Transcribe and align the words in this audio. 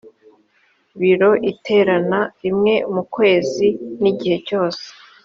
biro 0.99 1.31
iterana 1.51 2.19
rimwe 2.41 2.73
mu 2.93 3.03
kwezi 3.13 3.67
n 4.01 4.03
igihe 4.11 4.37
cyose 4.47 4.83